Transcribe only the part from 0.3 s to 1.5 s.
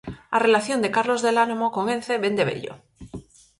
A relación de Carlos del